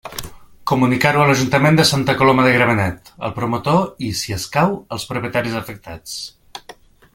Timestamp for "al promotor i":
3.29-4.11